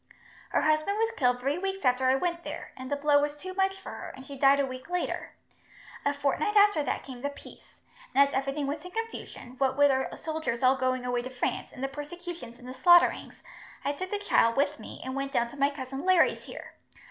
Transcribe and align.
"Her 0.49 0.61
husband 0.63 0.97
was 0.97 1.11
killed 1.15 1.39
three 1.39 1.59
weeks 1.59 1.85
after 1.85 2.07
I 2.07 2.15
went 2.15 2.43
there, 2.43 2.71
and 2.75 2.91
the 2.91 2.95
blow 2.95 3.21
was 3.21 3.37
too 3.37 3.53
much 3.53 3.79
for 3.79 3.91
her, 3.91 4.09
and 4.15 4.25
she 4.25 4.35
died 4.35 4.59
a 4.59 4.65
week 4.65 4.89
later. 4.89 5.33
A 6.03 6.11
fortnight 6.11 6.55
after 6.55 6.81
that 6.83 7.03
came 7.03 7.21
the 7.21 7.29
peace, 7.29 7.75
and 8.15 8.27
as 8.27 8.33
everything 8.33 8.65
was 8.65 8.83
in 8.83 8.89
confusion, 8.89 9.57
what 9.59 9.77
wid 9.77 9.91
our 9.91 10.17
soldiers 10.17 10.63
all 10.63 10.75
going 10.75 11.05
away 11.05 11.21
to 11.21 11.29
France, 11.29 11.71
and 11.71 11.83
the 11.83 11.87
persecutions 11.87 12.57
and 12.57 12.75
slaughterings, 12.75 13.43
I 13.85 13.91
took 13.93 14.09
the 14.09 14.17
child 14.17 14.57
with 14.57 14.79
me 14.79 14.99
and 15.05 15.15
went 15.15 15.33
down 15.33 15.49
to 15.49 15.55
my 15.57 15.69
cousin 15.69 16.03
Larry's 16.03 16.45
here. 16.45 16.71